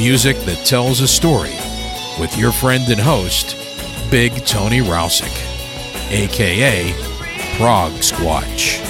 [0.00, 1.54] Music that tells a story
[2.18, 3.54] with your friend and host,
[4.10, 5.28] Big Tony Rousick,
[6.10, 6.94] aka
[7.58, 8.89] Prog Squatch.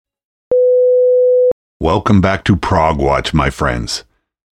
[1.81, 4.03] Welcome back to Prog Watch, my friends.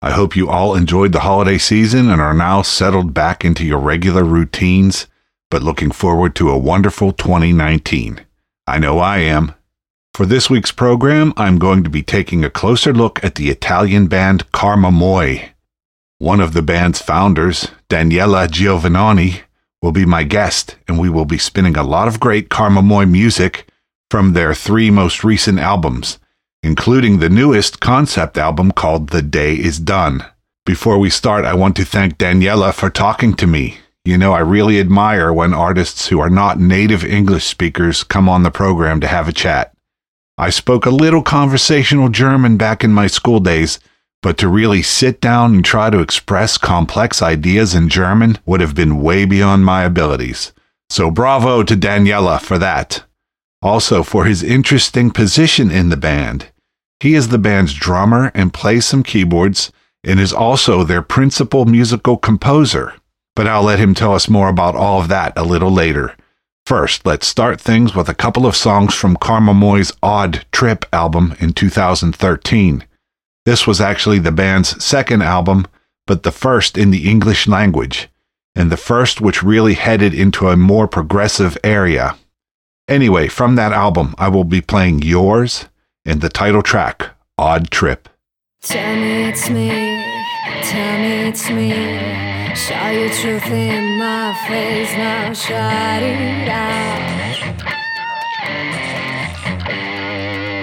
[0.01, 3.81] I hope you all enjoyed the holiday season and are now settled back into your
[3.81, 5.09] regular routines,
[5.51, 8.25] but looking forward to a wonderful 2019.
[8.67, 9.53] I know I am.
[10.15, 14.07] For this week's program, I'm going to be taking a closer look at the Italian
[14.07, 15.51] band Karmamoi.
[16.17, 19.43] One of the band's founders, Daniele Giovannoni,
[19.83, 23.69] will be my guest, and we will be spinning a lot of great Karmamoi music
[24.11, 26.19] from their three most recent albums
[26.63, 30.25] including the newest concept album called The Day Is Done.
[30.67, 33.79] Before we start, I want to thank Daniele for talking to me.
[34.05, 38.43] You know, I really admire when artists who are not native English speakers come on
[38.43, 39.73] the program to have a chat.
[40.37, 43.79] I spoke a little conversational German back in my school days,
[44.23, 48.75] but to really sit down and try to express complex ideas in German would have
[48.75, 50.53] been way beyond my abilities.
[50.91, 53.05] So bravo to Daniele for that
[53.63, 56.51] also for his interesting position in the band.
[57.01, 59.73] He is the band's drummer and plays some keyboards
[60.05, 62.95] and is also their principal musical composer.
[63.37, 66.17] But I'll let him tell us more about all of that a little later.
[66.67, 71.53] First, let's start things with a couple of songs from Karmamoi's Odd Trip album in
[71.53, 72.85] 2013.
[73.47, 75.67] This was actually the band's second album,
[76.07, 78.09] but the first in the English language,
[78.55, 82.17] and the first which really headed into a more progressive area.
[82.89, 85.67] Anyway, from that album, I will be playing Yours
[86.07, 88.09] and the title track, Odd Trip.
[88.63, 89.69] Tell me it's me,
[90.63, 91.69] tell me it's me.
[92.57, 97.47] Show truth in my face now, shout it out.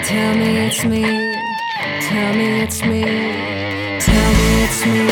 [0.04, 1.04] Tell me it's me,
[2.10, 3.04] tell me it's me,
[4.00, 5.06] tell me it's me,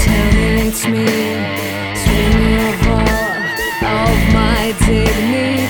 [0.00, 1.04] tell me it's me.
[2.00, 2.54] Swing
[3.84, 5.63] of my dignity.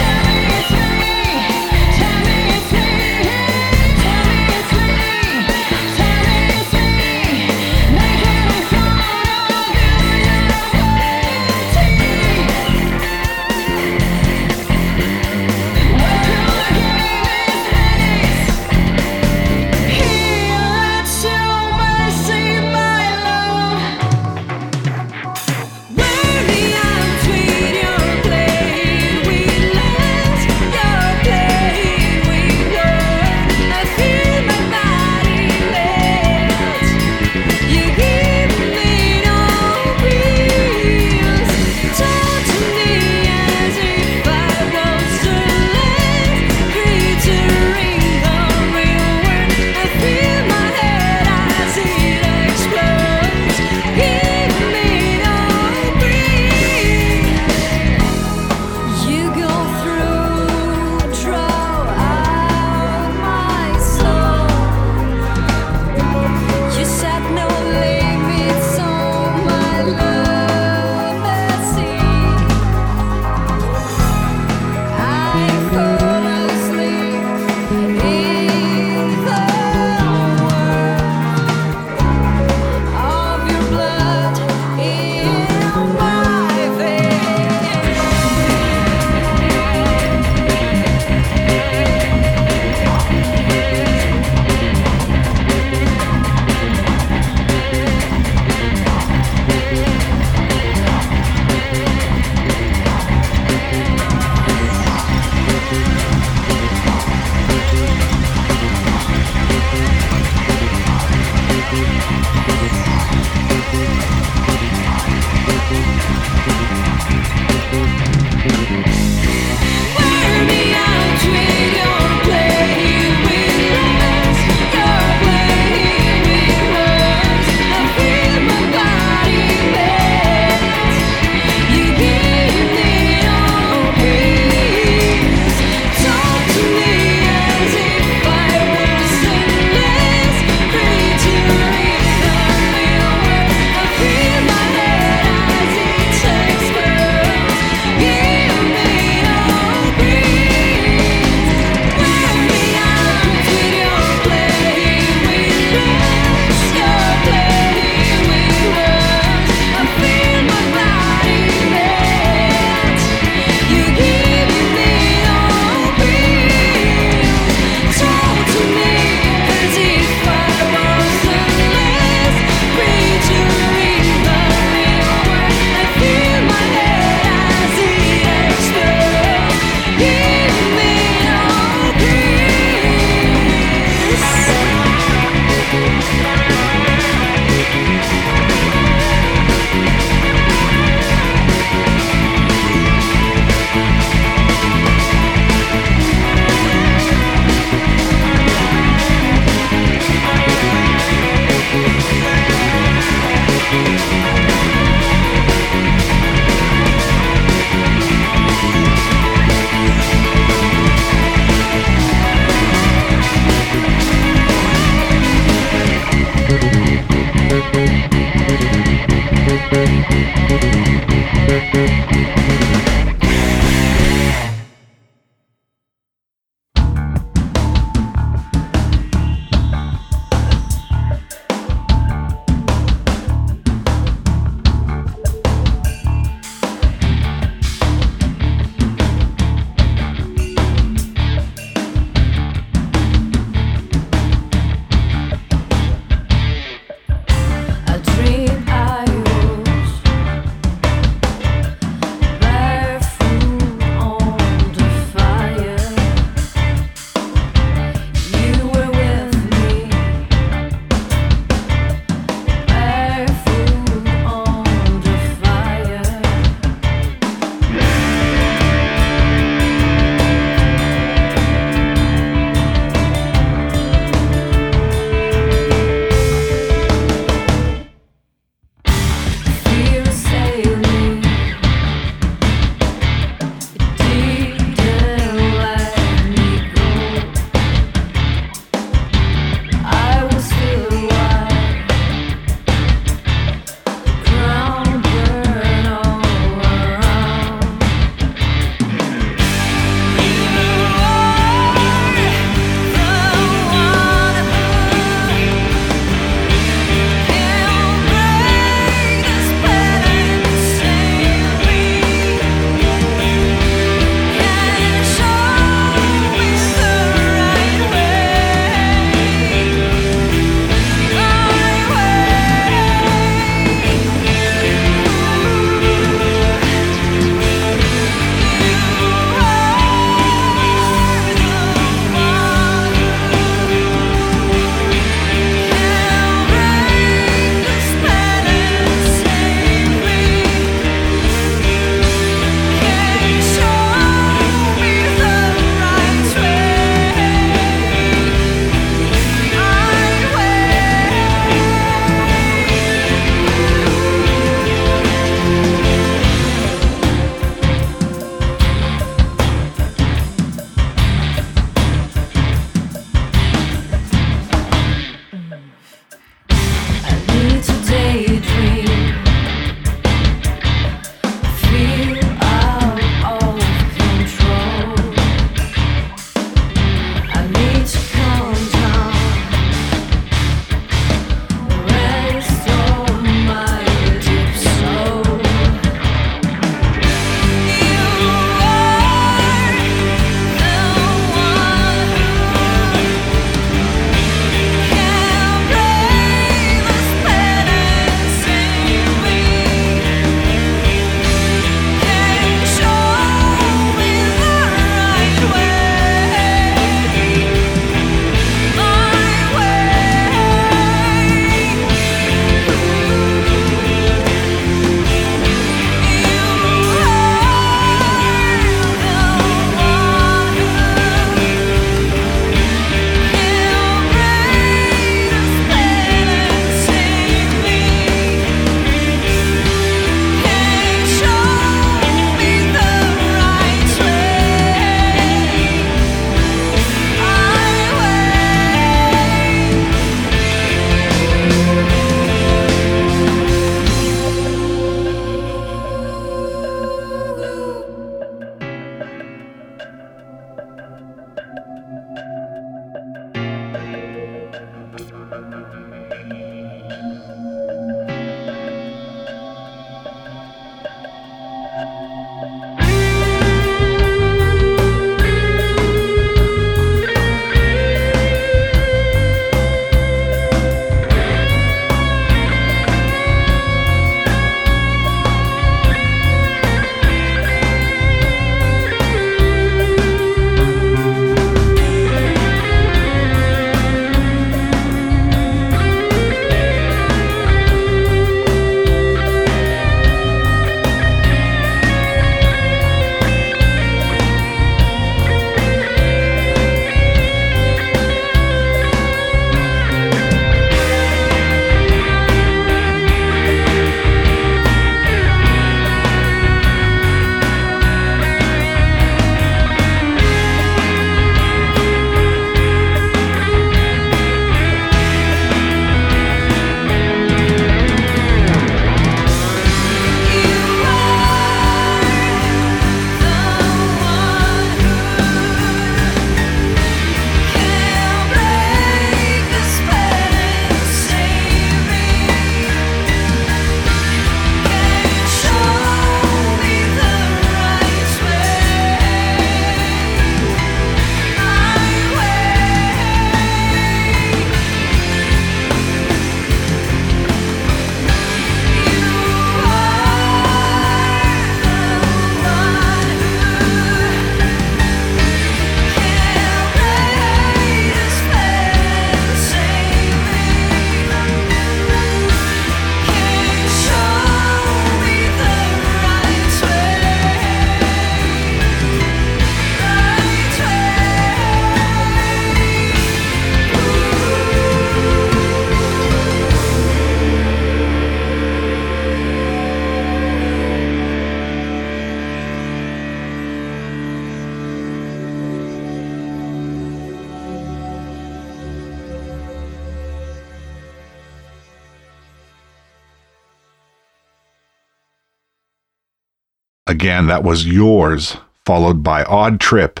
[596.96, 600.00] Again, that was yours, followed by Odd Trip,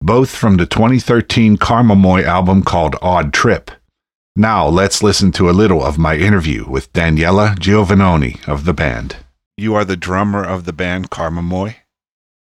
[0.00, 3.70] both from the 2013 Karmamoi album called Odd Trip.
[4.34, 9.18] Now let's listen to a little of my interview with Daniele Giovannoni of the band.
[9.56, 11.76] You are the drummer of the band Karmamoi,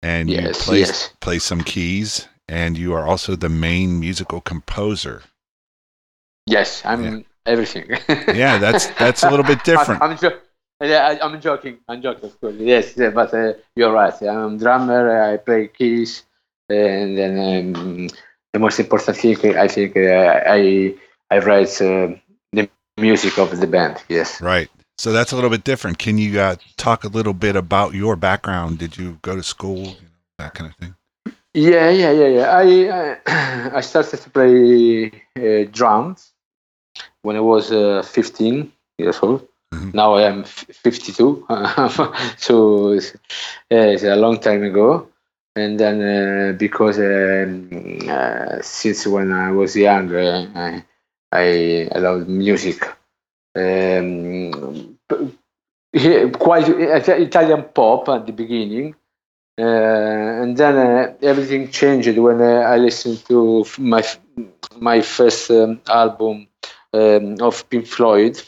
[0.02, 1.10] and Yes, you play, yes.
[1.22, 5.22] play some keys, and you are also the main musical composer.
[6.44, 7.88] Yes, I'm everything.
[8.36, 10.02] Yeah, that's that's a little bit different.
[10.02, 10.32] I'm, I'm,
[10.80, 11.78] yeah, I- I'm joking.
[11.88, 12.54] I'm joking, of course.
[12.58, 14.14] Yes, yeah, but uh, you're right.
[14.22, 15.22] I'm drummer.
[15.32, 16.24] I play keys,
[16.68, 18.08] and then um,
[18.52, 20.94] the most important thing I think uh, I
[21.30, 22.14] I write uh,
[22.52, 24.02] the music of the band.
[24.08, 24.40] Yes.
[24.40, 24.68] Right.
[24.98, 25.98] So that's a little bit different.
[25.98, 28.78] Can you uh, talk a little bit about your background?
[28.78, 29.78] Did you go to school?
[29.78, 30.94] You know, that kind of thing.
[31.54, 32.50] Yeah, yeah, yeah, yeah.
[32.50, 36.32] I I, I started to play uh, drums
[37.22, 39.46] when I was uh, 15 years old.
[39.92, 41.46] Now I am 52,
[42.36, 43.18] so it's, uh,
[43.70, 45.08] it's a long time ago.
[45.56, 47.68] And then uh, because um,
[48.08, 52.86] uh, since when I was young, uh, I I, loved music.
[53.56, 54.98] Um,
[56.38, 58.94] quite Italian pop at the beginning,
[59.58, 64.02] uh, and then uh, everything changed when uh, I listened to my
[64.78, 66.46] my first um, album
[66.92, 68.40] um, of Pink Floyd.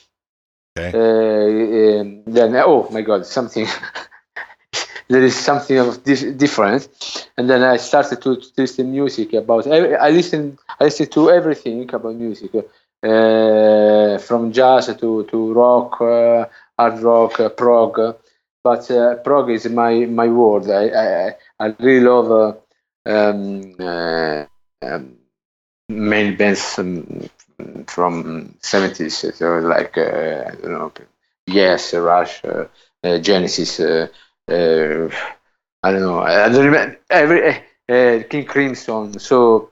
[0.95, 3.67] Uh, um, then oh my God, something
[5.09, 6.89] there is something of this different,
[7.37, 9.67] and then I started to, to listen music about.
[9.67, 12.55] I, listen I listen to everything about music,
[13.03, 16.47] uh, from jazz to to rock, uh,
[16.79, 18.17] hard rock, uh, prog.
[18.63, 20.71] But uh, prog is my my word.
[20.71, 23.75] I I, I really love uh, um,
[24.83, 25.17] um,
[25.89, 27.29] main bands um,
[27.87, 30.93] from 70s, so like uh, I don't know,
[31.47, 32.67] Yes, Rush, uh,
[33.03, 33.81] uh, Genesis.
[33.81, 34.07] Uh,
[34.49, 35.09] uh,
[35.83, 36.21] I don't know.
[36.21, 37.57] I don't remember every
[37.89, 39.19] uh, King Crimson.
[39.19, 39.71] So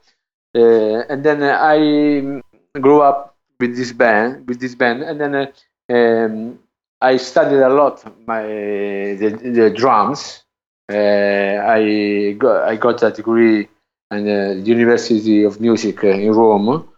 [0.55, 2.43] and then I
[2.81, 5.53] grew up with this band, with this band, and then
[5.91, 6.59] um,
[7.01, 10.43] I studied a lot my the, the drums.
[10.91, 13.69] Uh, I got I got a degree
[14.11, 16.89] at the University of Music in Rome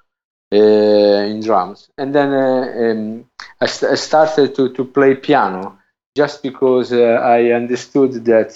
[0.51, 3.25] in drums, and then um,
[3.61, 5.79] I, st- I started to, to play piano
[6.17, 8.53] just because uh, I understood that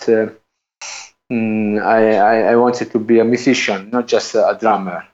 [1.33, 5.05] mm, I, I I wanted to be a musician, not just a drummer,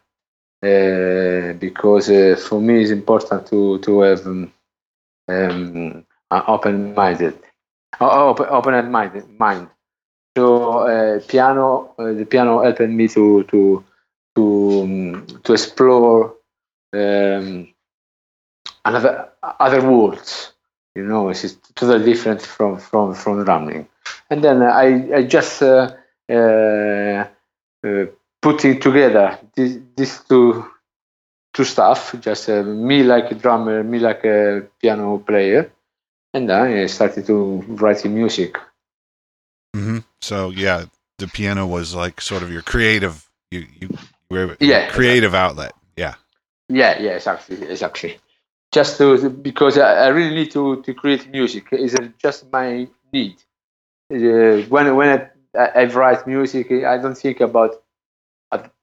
[1.58, 2.08] because
[2.48, 4.52] for me it's important to to have um,
[5.28, 7.34] um, an open-minded,
[8.00, 9.68] open open minded mind.
[10.36, 10.44] So
[10.88, 13.84] uh, piano, uh, the piano helped me to to
[14.36, 14.44] to
[14.82, 16.34] um, to explore
[16.92, 17.68] um,
[18.84, 20.52] another other worlds.
[20.94, 23.88] You know, it's totally different from from from drumming.
[24.28, 25.92] And then I I just uh,
[26.28, 27.24] uh,
[27.86, 28.06] uh,
[28.42, 30.64] putting together this, these two
[31.54, 32.14] two stuff.
[32.20, 35.72] Just uh, me like a drummer, me like a piano player,
[36.34, 38.58] and then I started to writing music.
[39.76, 39.98] Mm-hmm.
[40.20, 40.86] So yeah,
[41.18, 43.28] the piano was like sort of your creative.
[43.50, 43.88] You you
[44.30, 45.72] were Yeah, creative outlet.
[46.70, 46.98] Yeah.
[47.00, 48.18] Yeah, exactly, exactly.
[48.72, 51.66] Just to, because I, I really need to, to create music.
[51.72, 53.36] It's just my need.
[54.12, 57.82] Uh, when when I, I, I write music, I don't think about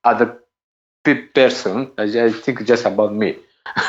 [0.04, 0.40] other
[1.04, 1.92] pe- person.
[1.98, 3.38] I just think just about me,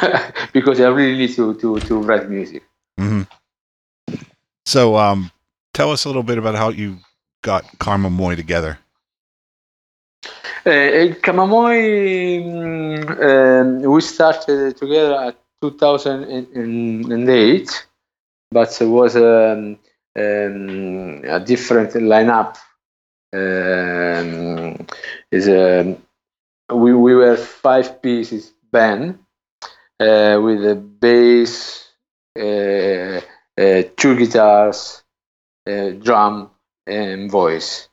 [0.52, 2.62] because I really need to, to, to write music.
[2.96, 3.22] hmm
[4.66, 5.30] So um,
[5.74, 6.98] tell us a little bit about how you
[7.42, 8.78] got Karmamoi together.
[10.64, 17.87] Karmamoi, mm, um, we started together at 2008,
[18.51, 19.79] but it was um,
[20.16, 22.57] um, a different lineup.
[23.33, 24.87] Um,
[25.31, 25.96] is um
[26.74, 29.18] we we were five pieces band
[30.01, 31.88] uh, with a bass,
[32.38, 33.20] uh,
[33.61, 35.03] uh, two guitars,
[35.66, 36.51] uh, drum,
[36.87, 37.88] and voice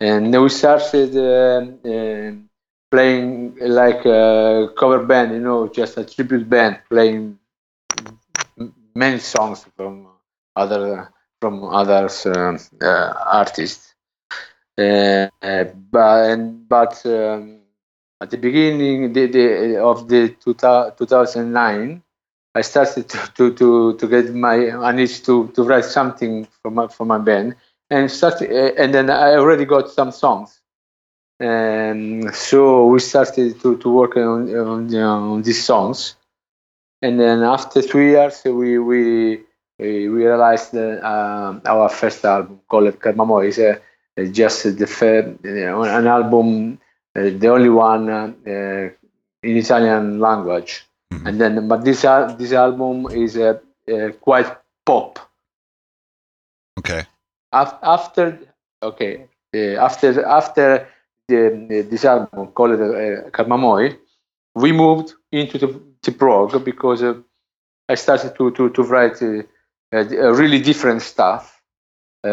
[0.00, 2.48] and then we started um um
[2.90, 7.38] playing like a cover band, you know, just a tribute band, playing
[8.94, 10.06] many songs from
[10.56, 13.94] other from others um, uh, artists.
[14.78, 17.60] Uh, uh, but and, but um,
[18.20, 22.02] at the beginning the, the, of the two 2009,
[22.54, 26.70] I started to, to, to, to get my I need to, to write something for
[26.70, 27.56] my for my band
[27.92, 30.60] and started uh, and then I already got some songs.
[31.38, 36.16] And so we started to, to work on on, on these songs,
[37.02, 39.00] and then after three years we we
[39.78, 43.78] we, realized uh, um, our first album called Karmamoi is uh,
[44.30, 46.78] just the fir- you know, an album,
[47.16, 48.88] uh, the only one uh, uh,
[49.42, 50.86] in Italian language.
[51.26, 53.58] And then, but this al- this album is uh,
[54.20, 54.50] quite
[54.86, 55.18] pop.
[56.78, 57.04] Okay.
[57.52, 58.38] Af- after
[58.82, 60.88] okay, uh, after after
[61.28, 63.96] the, this album called uh, Karmamoi,
[64.54, 67.14] we moved into the, the prog because uh,
[67.88, 69.42] I started to to to write uh,
[69.92, 71.60] uh, really different stuff
[72.22, 72.30] from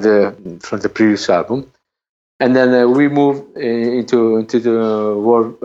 [0.00, 1.70] the from the previous album,
[2.40, 5.58] and then we moved into into the world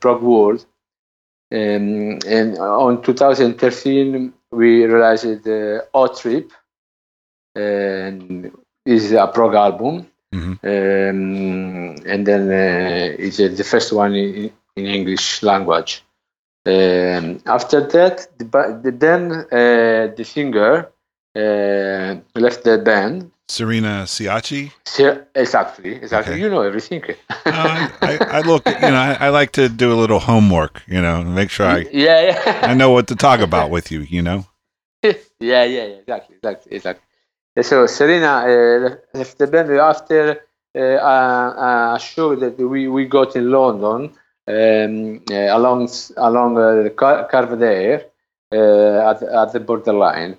[0.00, 0.64] prog world.
[1.52, 6.50] Um, and on 2013, we realized the uh, Odd Trip, and
[7.56, 10.06] is a prog album.
[10.62, 16.02] Um, and then uh, it's uh, the first one in, in English language.
[16.66, 18.44] Um, after that, the,
[18.82, 20.88] the, then uh, the singer
[21.36, 23.30] uh, left the band.
[23.48, 24.72] Serena Ciacci.
[24.84, 26.40] Se- exactly, exactly.
[26.40, 27.04] You know everything.
[27.30, 31.00] Uh, I, I look, you know, I, I like to do a little homework, you
[31.00, 32.60] know, make sure I yeah, yeah.
[32.62, 34.46] I know what to talk about with you, you know.
[35.04, 37.05] yeah, yeah, yeah, exactly, exactly, exactly.
[37.56, 40.40] Uh, So Serena uh, left the band after
[40.76, 44.10] uh, a, a show that we, we got in London
[44.48, 48.04] um, uh, along along uh, Car- Carvedere
[48.52, 50.36] uh, at, at the borderline.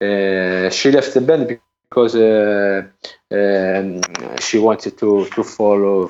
[0.00, 2.82] Uh, she left the band because uh,
[3.32, 4.00] um,
[4.38, 6.08] she wanted to, to follow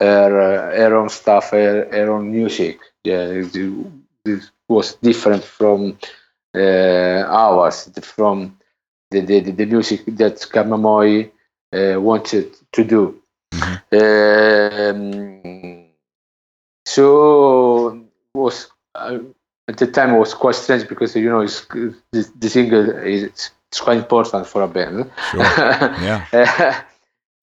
[0.00, 2.78] her, uh, her own stuff, her, her own music.
[3.02, 3.26] Yeah,
[4.24, 5.98] it was different from
[6.54, 8.56] uh, ours, from
[9.20, 11.30] the, the, the music that Karmamoi
[11.72, 13.20] uh, wanted to do.
[13.92, 15.86] Um,
[16.86, 19.18] so was uh,
[19.68, 23.24] at the time it was quite strange because you know it's, the, the single is
[23.24, 25.10] it's quite important for a band.
[25.34, 26.82] Yeah.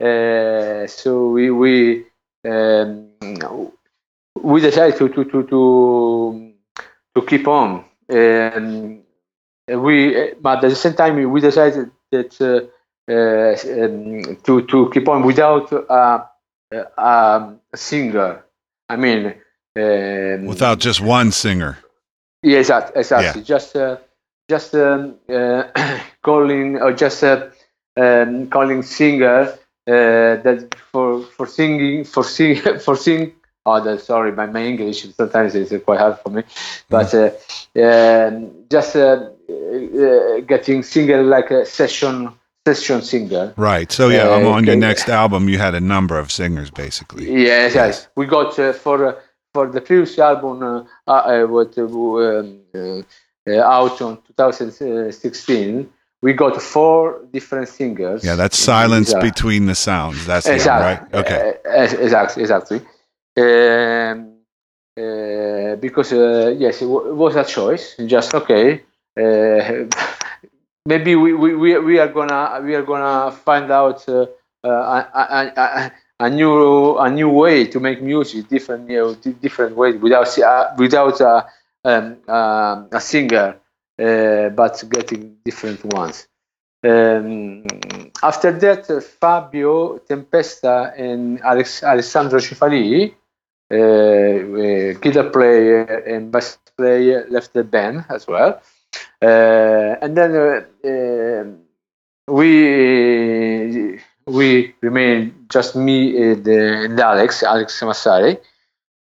[0.00, 2.06] uh, so we we
[2.48, 3.08] um,
[4.42, 6.52] we decided to to to to,
[7.14, 7.84] to keep on.
[8.10, 9.02] Um,
[9.68, 12.66] we but at the same time we decided that uh,
[13.10, 15.72] uh, um, to to keep on without
[16.72, 18.44] um, a singer.
[18.88, 19.34] I mean,
[19.76, 21.78] um, Without just one singer.
[22.42, 23.42] yeah, exactly, exactly.
[23.42, 23.96] Just uh,
[24.48, 25.64] just um, uh,
[26.22, 27.48] calling or just uh,
[27.96, 29.52] um, calling singer
[29.86, 33.32] uh, that for for singing for sing for sing.
[33.64, 36.42] Oh, sorry, my, my English sometimes is quite hard for me,
[36.88, 37.30] but uh,
[37.80, 42.30] um, just uh, uh, getting single like a session
[42.66, 43.52] session singer.
[43.56, 43.90] Right.
[43.90, 45.48] So yeah, Uh, on your next album.
[45.48, 47.24] You had a number of singers, basically.
[47.44, 48.08] Yes, yes.
[48.16, 49.14] We got uh, for uh,
[49.54, 52.60] for the previous album, uh, uh, what um,
[53.46, 55.90] out on 2016.
[56.22, 58.24] We got four different singers.
[58.24, 60.24] Yeah, that's silence between the sounds.
[60.24, 60.86] That's the exactly.
[60.86, 61.14] right?
[61.20, 61.54] Okay.
[61.64, 62.42] Exactly.
[62.44, 62.80] Exactly.
[63.36, 64.32] Um,
[64.96, 67.96] uh, because uh, yes, it, w- it was a choice.
[68.06, 68.82] Just okay.
[69.16, 69.86] Uh,
[70.86, 74.26] maybe we, we, we, are gonna we are gonna find out uh,
[74.64, 79.76] uh, a, a, a, new a new way to make music, different you know, different
[79.76, 80.28] ways without
[80.78, 81.46] without a,
[81.84, 83.56] um, a singer,
[83.96, 86.26] but getting different ones.
[86.84, 87.62] Um,
[88.22, 93.14] after that, uh, Fabio Tempesta and Alex, Alessandro Cefalì,
[93.70, 98.60] uh, uh, guitar player and bass player, left the band as well.
[99.22, 101.58] Uh, and then uh, um
[102.28, 108.38] we we remain just me and, uh, and Alex, Alex Massari.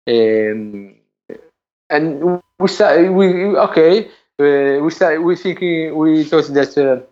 [0.08, 0.96] Um,
[1.90, 7.06] and we started, we okay, we started, we thinking, we thought that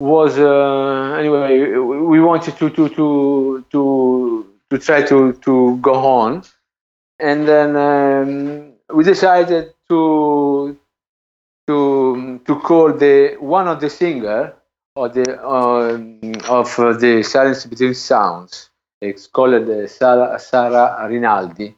[0.00, 6.44] was uh, anyway, we wanted to to to to to try to to go on,
[7.18, 10.76] and then um, we decided to
[11.68, 14.54] to to call the one of the singer
[14.96, 18.70] of the um, of uh, the silence between sounds.
[19.00, 21.68] It's called uh, Sara, Sara Rinaldi,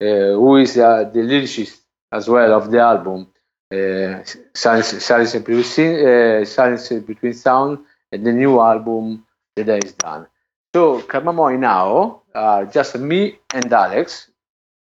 [0.00, 0.04] uh,
[0.40, 1.80] who is uh, the lyricist
[2.12, 3.28] as well of the album.
[3.72, 4.22] Uh,
[4.54, 7.78] silence, silence, between, uh, silence between sound
[8.12, 9.24] and the new album
[9.56, 10.26] The Day is Done.
[10.74, 14.30] So Karmamoi now are just me and Alex,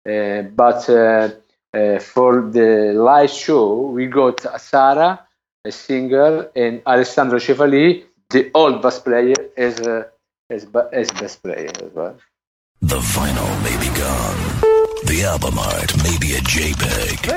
[0.10, 0.90] uh, but
[1.78, 5.26] uh, uh, for the live show we got Sara,
[5.66, 10.08] a singer, and Alessandro Cefalì, the old bass player, as a
[10.50, 12.18] as, ba- as bass player as well.
[12.82, 14.42] The vinyl may be gone.
[15.06, 17.28] The album art may be a JPEG.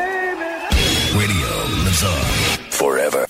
[1.17, 1.53] Radio
[1.85, 3.30] lives on forever.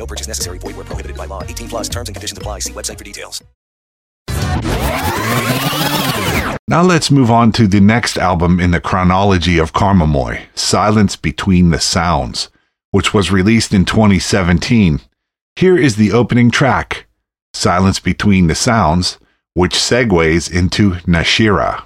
[0.00, 0.56] No purchase necessary.
[0.58, 1.42] Void where prohibited by law.
[1.42, 2.60] 18 plus terms and conditions apply.
[2.60, 3.44] See website for details.
[6.66, 11.68] Now let's move on to the next album in the chronology of Karmamoi, Silence Between
[11.68, 12.48] the Sounds,
[12.92, 15.00] which was released in 2017.
[15.56, 17.06] Here is the opening track,
[17.52, 19.18] Silence Between the Sounds,
[19.52, 21.84] which segues into Nashira.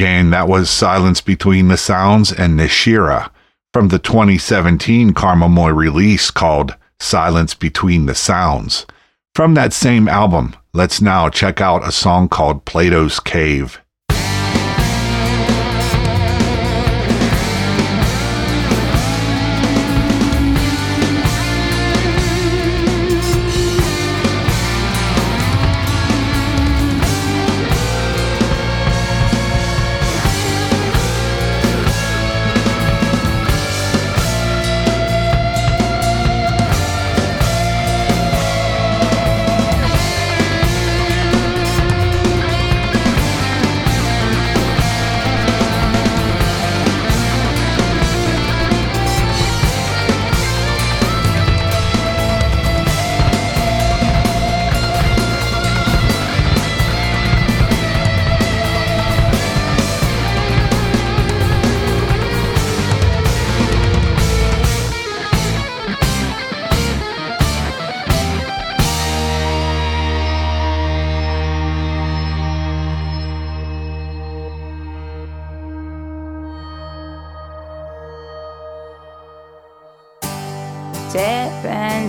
[0.00, 3.28] Again, that was Silence Between the Sounds and Nishira
[3.74, 8.86] from the 2017 Karmamoi release called Silence Between the Sounds.
[9.34, 13.78] From that same album, let's now check out a song called Plato's Cave.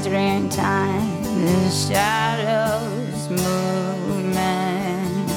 [0.02, 5.30] Step time, the shadows movement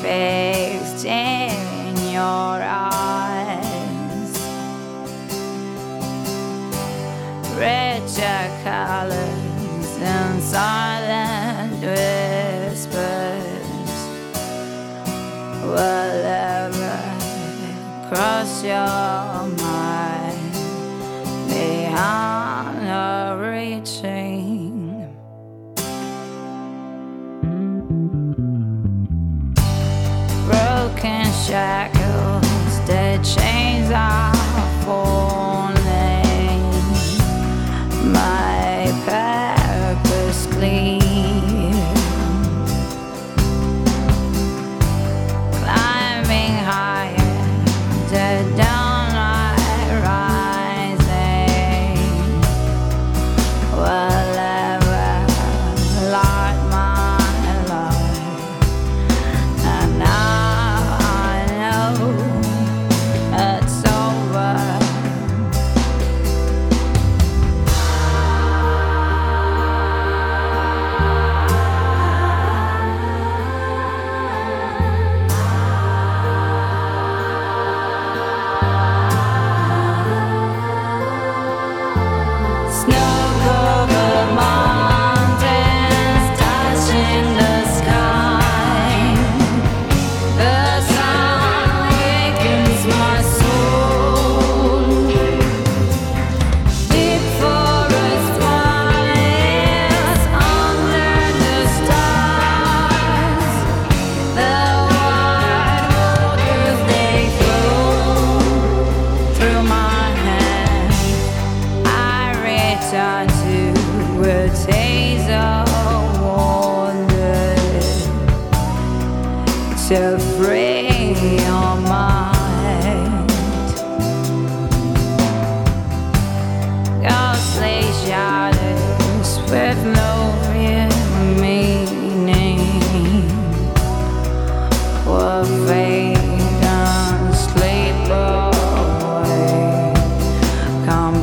[0.00, 4.32] fixed in your eyes.
[7.52, 12.88] Richer colors and silent whispers
[15.62, 16.98] will ever
[18.08, 19.35] cross your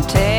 [0.07, 0.32] Take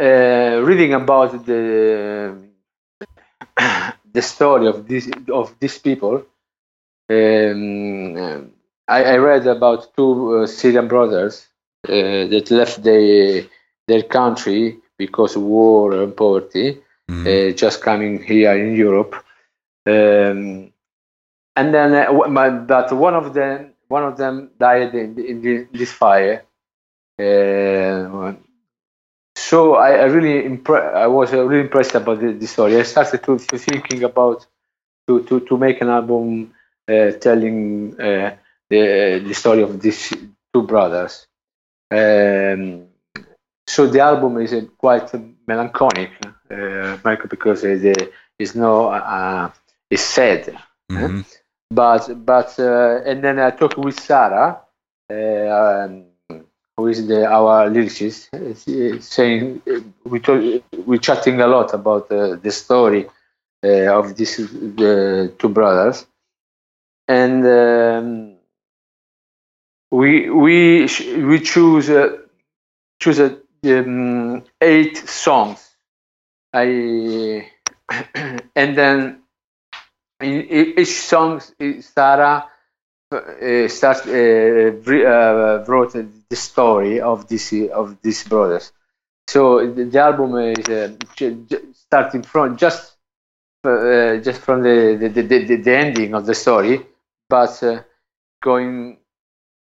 [0.00, 2.34] Uh, reading about the
[4.12, 6.24] the story of this of these people,
[7.10, 8.50] um,
[8.88, 11.46] I, I read about two uh, Syrian brothers
[11.86, 13.44] uh, that left their
[13.86, 16.78] their country because of war and poverty,
[17.10, 19.14] uh, just coming here in Europe.
[19.90, 20.72] Um,
[21.56, 25.68] and then, uh, w- but one of them, one of them died in, in the,
[25.72, 26.44] this fire.
[27.18, 28.34] Uh,
[29.36, 32.76] so I, I really impre- I was uh, really impressed about the, the story.
[32.76, 34.46] I started to, to thinking about
[35.08, 36.54] to, to, to make an album
[36.88, 38.36] uh, telling uh,
[38.68, 40.12] the the story of these
[40.52, 41.26] two brothers.
[41.90, 42.86] Um,
[43.66, 45.10] so the album is uh, quite
[45.46, 46.10] melancholic,
[46.50, 46.96] uh,
[47.28, 47.64] because
[48.38, 48.90] is no
[49.90, 50.56] uh, it's sad.
[50.90, 51.24] Mhm.
[51.70, 54.60] But but uh, and then I talked with Sarah,
[55.10, 56.04] uh, um,
[56.76, 58.28] who is the our lyricist,
[59.02, 59.62] saying
[60.04, 60.40] we talk,
[60.86, 63.06] we're chatting a lot about uh, the story
[63.64, 64.36] uh, of these
[64.80, 66.06] the two brothers,
[67.08, 68.36] and um,
[69.90, 70.86] we we
[71.30, 72.16] we choose uh,
[73.00, 73.36] choose uh,
[73.66, 75.76] um, eight songs.
[76.52, 77.50] I
[78.56, 79.19] and then
[80.22, 81.40] each song
[81.80, 82.48] Sarah
[83.12, 85.92] uh, starts uh, wrote
[86.28, 88.72] the story of this of these brothers.
[89.28, 90.92] So the, album is uh,
[91.72, 92.96] starting from just
[93.64, 96.86] uh, just from the the, the, the ending of the story,
[97.28, 97.82] but uh,
[98.42, 98.98] going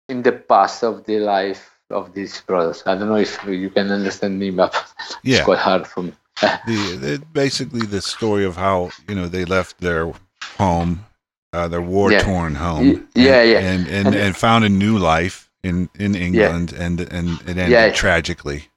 [0.08, 2.82] in the past of the life of these brothers.
[2.86, 4.74] I don't know if you can understand me, but
[5.22, 5.36] Yeah.
[5.36, 6.12] it's quite hard for me.
[6.66, 10.12] the basically the story of how you know they left their
[10.58, 11.04] home,
[11.52, 13.58] uh, their war torn home, Y- yeah, and, yeah.
[13.58, 17.70] and and, And- and found a new life in in England, and and it ended
[17.70, 17.92] Yeah.
[17.92, 18.68] tragically.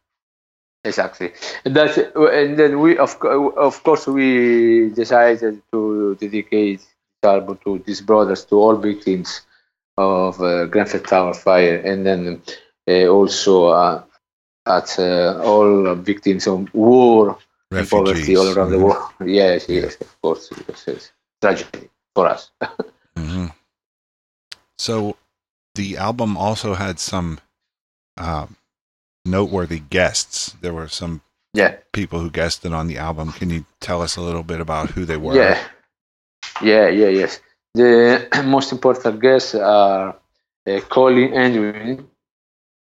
[0.86, 1.32] Exactly.
[1.66, 3.16] And that's and then we of
[3.58, 9.42] of course we decided to dedicate this album to these brothers, to all victims
[9.98, 12.42] of uh, Grenfell Tower fire, and then
[12.90, 14.04] uh, also uh,
[14.66, 17.38] at uh, all victims of war
[17.72, 18.84] and poverty all around the mhm.
[18.84, 19.10] world.
[19.26, 21.12] Yes, yes, of course, yes, yes.
[21.44, 22.52] Tragedy for us.
[23.18, 23.48] hmm
[24.78, 25.16] So,
[25.76, 27.40] the album also had some
[28.18, 28.48] uh,
[29.26, 30.56] noteworthy guests.
[30.62, 31.22] There were some
[31.54, 31.74] Yeah.
[31.92, 33.32] people who guested on the album.
[33.40, 35.36] Can you tell us a little bit about who they were?
[35.36, 35.58] Yeah,
[36.62, 37.40] yeah, yeah, yes.
[37.76, 40.16] The most important guests are
[40.68, 42.08] uh, Colin Edwin,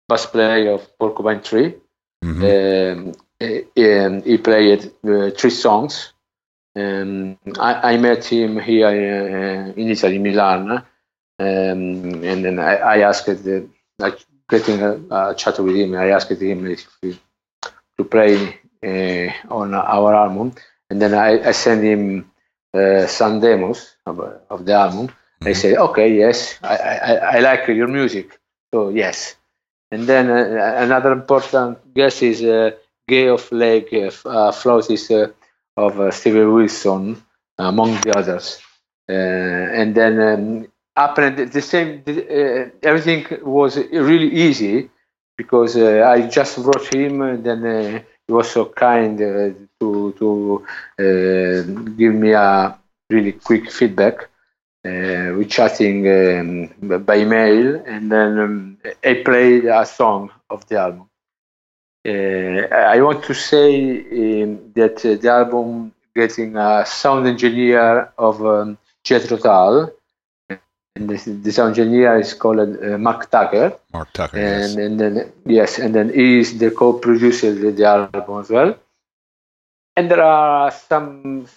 [0.08, 1.76] bass player of Porcupine Tree.
[2.24, 3.62] Um, eh,
[4.06, 6.14] um, he played uh, three songs.
[6.76, 10.84] Um, I, I met him here uh, in Italy, Milan, um,
[11.39, 13.61] and then I, I asked, uh,
[13.97, 14.19] like,
[14.49, 17.17] getting a, a chat with him, I asked him if he,
[17.97, 20.53] to play uh, on our album,
[20.89, 22.30] and then I, I sent him
[22.73, 24.19] uh, some demos of,
[24.49, 25.09] of the album.
[25.41, 28.39] I said, okay, yes, I, I, I like your music,
[28.73, 29.36] so yes.
[29.91, 32.71] And then uh, another important guest is uh,
[33.09, 35.28] Geoff Lake, uh, uh, flautist uh,
[35.78, 37.21] of uh, Stevie Wilson,
[37.57, 38.61] among the others.
[39.09, 42.01] Uh, and then um, happened the same.
[42.07, 44.89] Uh, everything was really easy
[45.38, 49.49] because uh, I just wrote him, and then uh, he was so kind uh,
[49.80, 50.65] to to
[50.99, 51.61] uh,
[51.99, 52.78] give me a
[53.09, 54.30] really quick feedback.
[54.86, 60.78] Uh, we chatting um, by email, and then um, I played a song of the
[60.80, 61.09] album.
[62.06, 68.45] Uh, I want to say um, that uh, the album getting a sound engineer of
[68.45, 69.91] um, Jethro Tull,
[70.49, 73.74] and the, the sound engineer is called uh, Mark Tucker.
[73.91, 74.38] Mark Tucker.
[74.38, 74.76] and, yes.
[74.76, 78.78] and then yes, and then he is the co-producer of the album as well.
[79.97, 81.47] And there are some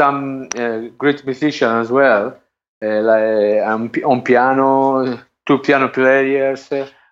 [0.00, 2.34] some uh, great musicians as well,
[2.82, 6.70] uh, like um, on piano, two piano players,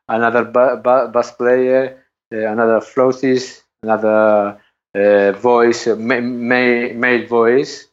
[0.09, 4.61] another ba- ba- bass player, another flautist, another
[4.95, 7.87] uh, voice, uh, ma- ma- male voice.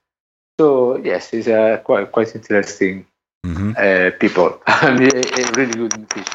[0.59, 3.05] So yes, it's uh, quite quite interesting
[3.45, 3.75] Mhm.
[3.77, 4.61] uh, people.
[4.67, 6.33] I mean, a, a really good musician.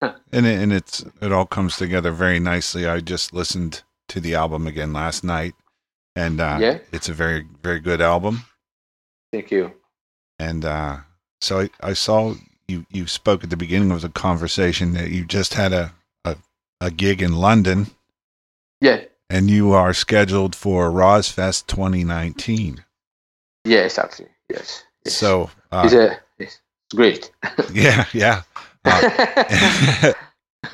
[0.32, 2.86] and it, and it's it all comes together very nicely.
[2.86, 5.54] I just listened to the album again last night,
[6.14, 6.78] and uh, Yeah.
[6.92, 8.44] it's a very very good album.
[9.32, 9.72] Thank you.
[10.38, 10.98] And uh,
[11.40, 12.34] so I, I saw
[12.68, 15.92] you you spoke at the beginning of the conversation that you just had a
[16.80, 17.88] a, gig in London,
[18.80, 19.02] Yeah.
[19.30, 22.84] and you are scheduled for RoSfest 2019.
[23.64, 24.26] Yeah, exactly.
[24.48, 24.84] Yes.
[25.06, 26.60] So uh, it's, a, it's
[26.94, 27.30] great.
[27.72, 28.42] yeah, yeah.
[28.84, 30.12] Uh,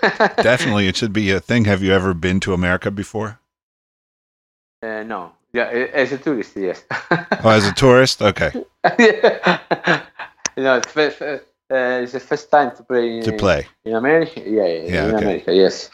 [0.43, 1.65] definitely, it should be a thing.
[1.65, 3.39] Have you ever been to America before?
[4.83, 5.33] Uh, no.
[5.53, 6.85] Yeah, as a tourist, yes.
[7.11, 8.23] Oh, as a tourist?
[8.23, 8.53] Okay.
[8.99, 10.81] yeah.
[10.81, 11.23] first,
[11.73, 13.67] uh, it's the first time to play in, To play.
[13.85, 14.41] in America.
[14.41, 15.25] Yeah, yeah, Yeah, in okay.
[15.25, 15.55] America.
[15.55, 15.91] Yes.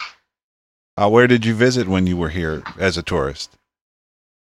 [0.96, 3.56] Uh, where did you visit when you were here as a tourist?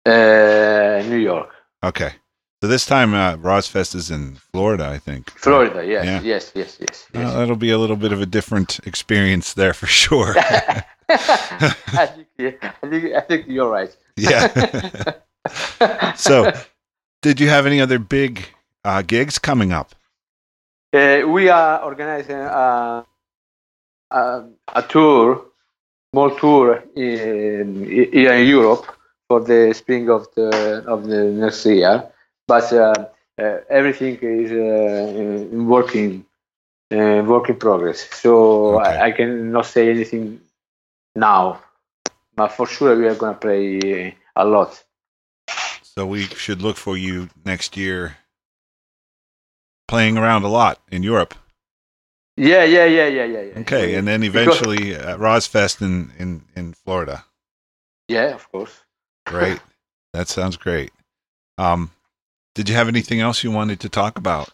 [0.05, 1.51] Uh, New York,
[1.85, 2.13] Okay.
[2.63, 5.31] So this time, uh, RoSfest is in Florida, I think.
[5.33, 5.85] Florida.
[5.85, 6.21] Yes, Yeah.
[6.21, 7.07] yes, yes, yes.
[7.13, 10.35] Uh, that'll be a little bit of a different experience there for sure.
[11.09, 12.53] I, think, yeah,
[12.83, 13.91] I think I think you're right.
[14.17, 15.15] yeah.
[16.17, 16.53] so,
[17.21, 18.47] did you have any other big
[18.85, 19.95] uh, gigs coming up?
[20.93, 23.07] Uh, we are organizing a,
[24.11, 25.47] a, a tour,
[26.13, 28.85] small tour in, in Europe
[29.27, 32.13] for the spring of the of the next year.
[32.47, 33.07] But uh,
[33.41, 35.19] uh, everything is uh,
[35.51, 36.27] in working
[36.91, 38.07] uh, work in progress.
[38.13, 40.43] So I, I cannot say anything
[41.17, 41.63] now,
[42.37, 44.85] but for sure we are gonna play a lot.
[45.83, 48.19] So we should look for you next year
[49.89, 51.35] playing around a lot in Europe.
[52.37, 53.41] Yeah, yeah, yeah, yeah, yeah.
[53.43, 53.59] yeah.
[53.61, 57.25] Okay, and then Because- eventually at RoSfest in, in, in Florida.
[58.09, 58.81] yeah, of course.
[59.27, 59.61] Great.
[60.15, 60.91] that sounds great.
[61.59, 61.91] Um,
[62.55, 64.49] did you have anything else you wanted to talk about?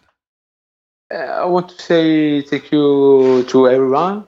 [1.12, 4.26] Uh, I want to say thank you to everyone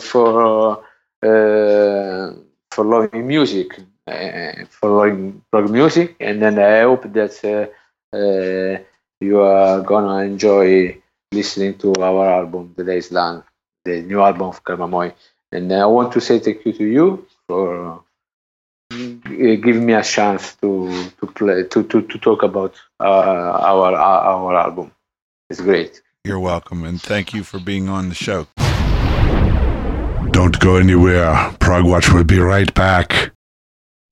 [0.00, 0.84] for
[1.22, 2.32] uh,
[2.70, 8.78] for loving music, uh, for loving prog music, and then I hope that uh, uh,
[9.20, 11.00] you are gonna enjoy
[11.32, 13.42] listening to our album, The Day Is Done,
[13.84, 15.14] the new album of Karmamoi.
[15.52, 17.98] And I want to say thank you to you for uh,
[18.90, 24.56] giving me a chance to to play to to, to talk about uh, our our
[24.56, 24.92] album.
[25.48, 26.02] It's great.
[26.24, 28.48] You're welcome, and thank you for being on the show.
[30.32, 31.32] Don't go anywhere.
[31.60, 33.32] Prog Progwatch will be right back.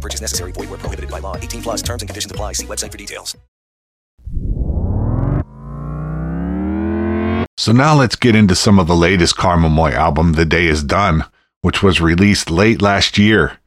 [0.00, 0.52] Purchase necessary.
[0.52, 1.36] Void where prohibited by law.
[1.36, 2.52] 18 plus terms and conditions apply.
[2.54, 3.36] See website for details.
[7.60, 11.26] So now let's get into some of the latest Karmamoi album, The Day Is Done,
[11.60, 13.58] which was released late last year.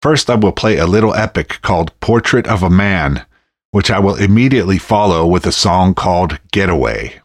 [0.00, 3.26] First, I will play a little epic called Portrait of a Man,
[3.70, 7.21] which I will immediately follow with a song called Getaway.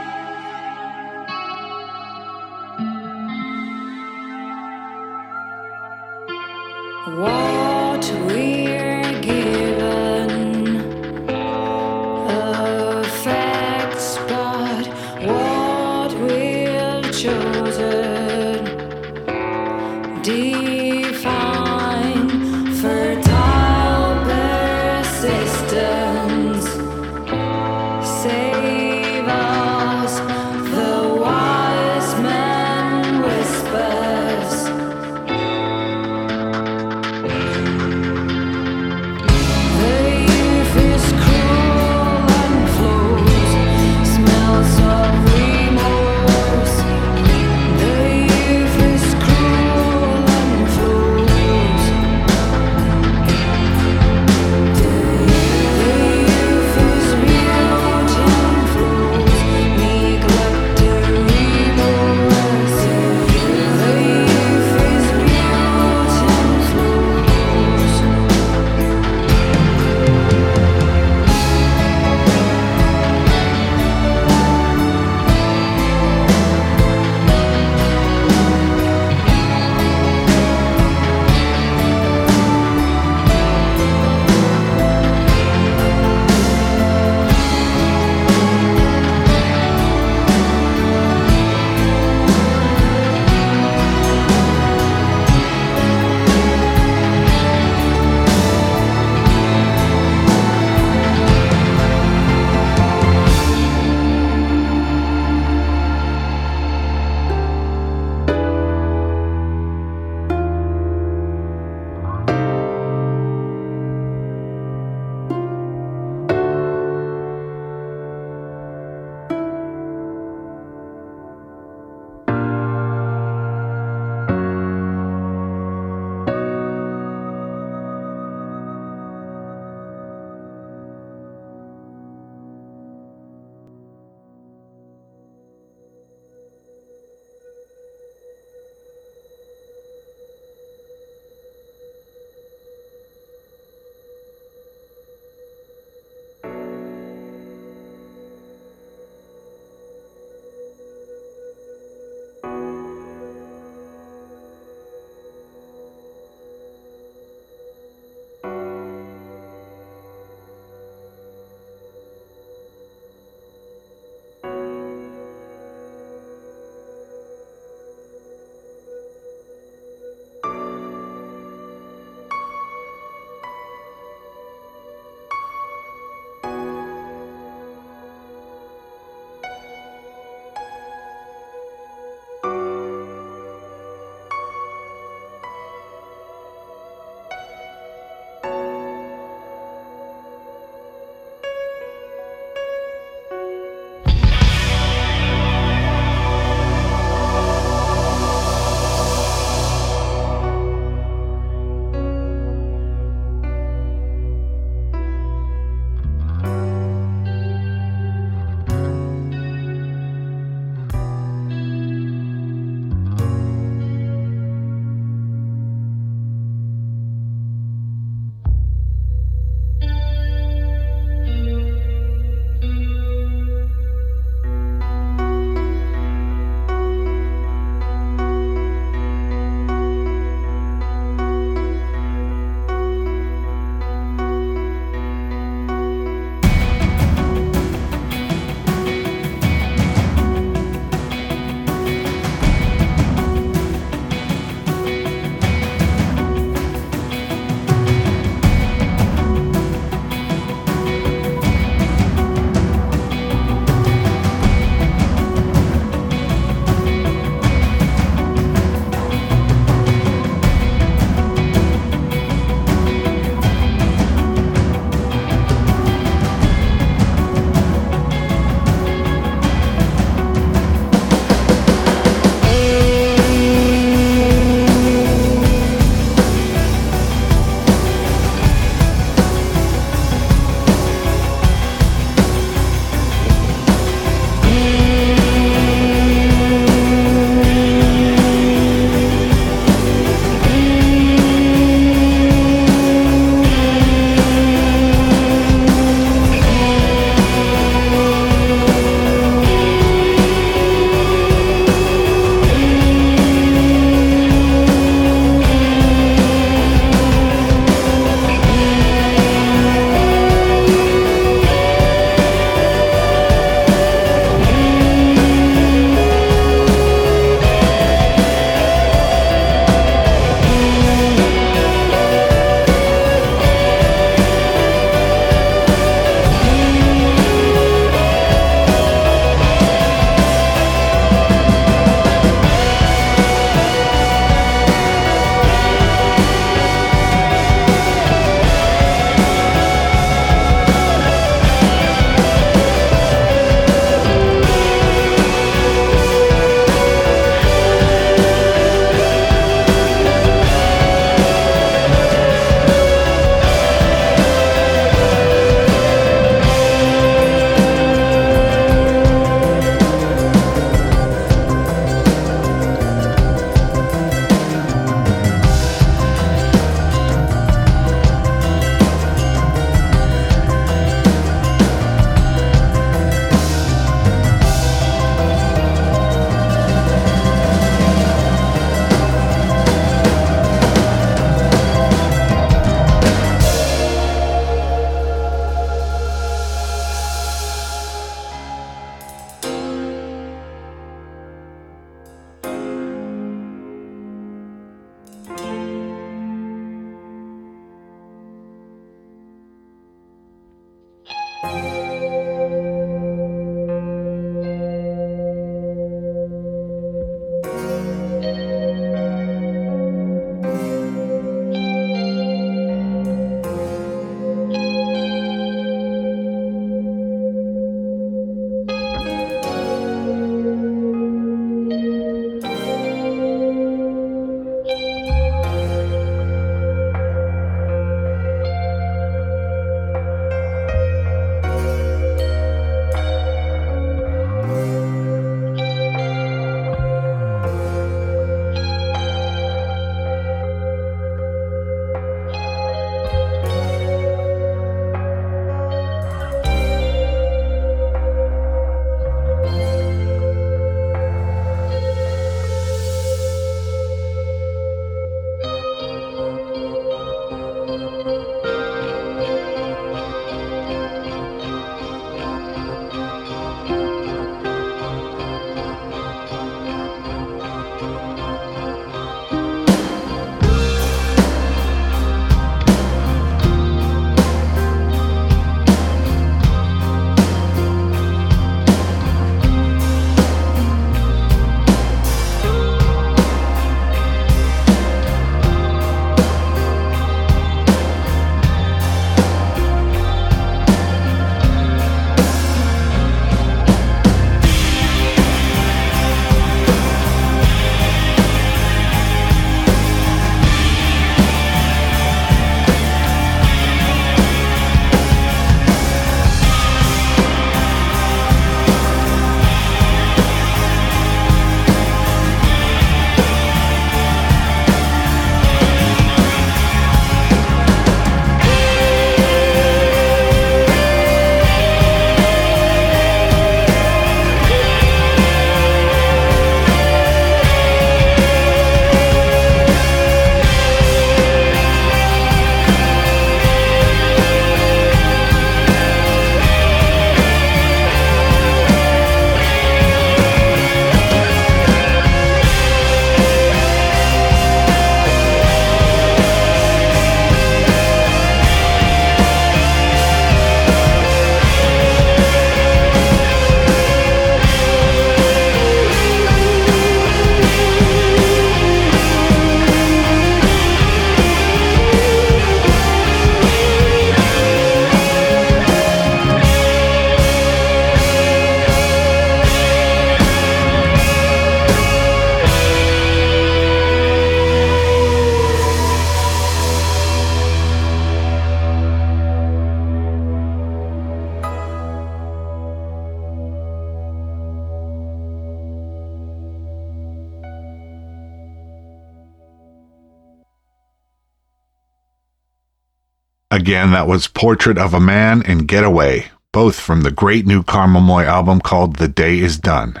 [593.66, 598.24] Again, that was Portrait of a Man and Getaway, both from the great new Karmamoi
[598.24, 600.00] album called The Day Is Done.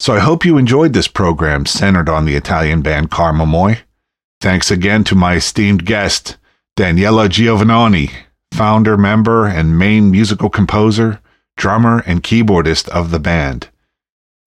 [0.00, 3.80] So I hope you enjoyed this program centered on the Italian band Karmamoi.
[4.40, 6.38] Thanks again to my esteemed guest,
[6.74, 8.10] Daniele Giovannoni,
[8.54, 11.20] founder, member, and main musical composer,
[11.58, 13.68] drummer, and keyboardist of the band.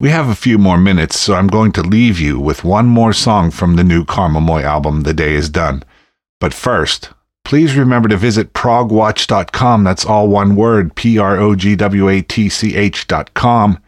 [0.00, 3.12] We have a few more minutes, so I'm going to leave you with one more
[3.12, 5.84] song from the new Karmamoi album, The Day Is Done.
[6.40, 7.10] But first,
[7.48, 9.82] please remember to visit progwatch.com.
[9.82, 13.82] That's all one word, P R O G W A T C H.com,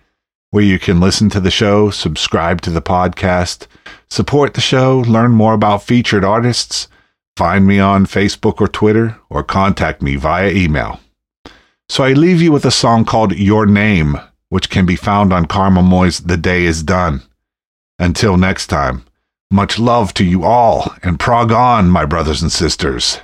[0.50, 3.66] where you can listen to the show, subscribe to the podcast,
[4.08, 6.88] support the show, learn more about featured artists,
[7.36, 10.98] find me on Facebook or Twitter, or contact me via email.
[11.90, 14.18] So I leave you with a song called Your Name,
[14.48, 17.20] which can be found on Karmamoi's The Day Is Done.
[17.98, 19.04] Until next time,
[19.50, 23.20] much love to you all, and prog on, my brothers and sisters.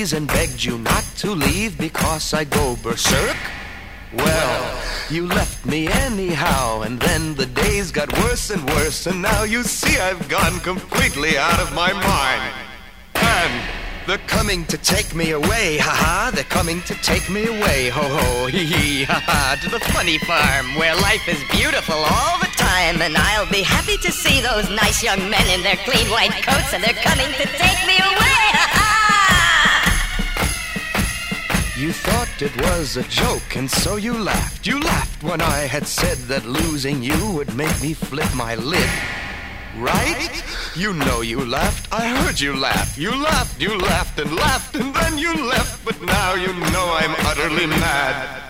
[0.00, 3.36] And begged you not to leave because I go berserk?
[4.16, 9.42] Well, you left me anyhow, and then the days got worse and worse, and now
[9.42, 12.54] you see I've gone completely out of my mind.
[13.14, 13.52] And
[14.06, 18.46] they're coming to take me away, haha, they're coming to take me away, ho ho,
[18.46, 23.16] hee hee, haha, to the funny farm where life is beautiful all the time, and
[23.16, 26.82] I'll be happy to see those nice young men in their clean white coats, and
[26.82, 28.19] they're coming to take me away,
[31.80, 34.66] You thought it was a joke, and so you laughed.
[34.66, 38.90] You laughed when I had said that losing you would make me flip my lid.
[39.78, 40.30] Right?
[40.76, 41.90] You know you laughed.
[41.90, 42.98] I heard you laugh.
[42.98, 45.82] You laughed, you laughed and laughed, and then you left.
[45.82, 48.49] But now you know I'm utterly mad.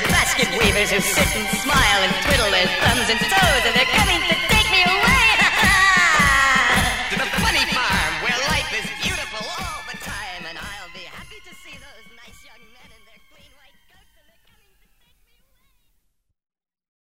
[0.57, 4.60] weavers who sit and smile and twiddle their thumbs and toes, and they're coming to